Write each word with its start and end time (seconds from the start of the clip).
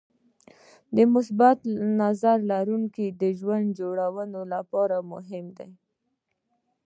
د 0.95 0.97
مثبت 1.13 1.57
نظر 2.01 2.37
لرل 2.51 2.83
د 3.21 3.23
ژوند 3.39 3.65
جوړولو 3.79 4.41
لپاره 4.53 4.95
مهم 5.11 5.45
دي. 5.57 5.69